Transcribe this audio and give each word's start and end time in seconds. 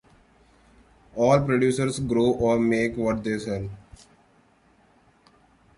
All 1.15 1.45
producers 1.45 1.99
grow 1.99 2.31
or 2.31 2.57
make 2.57 2.97
what 2.97 3.23
they 3.23 3.37
sell. 3.37 3.69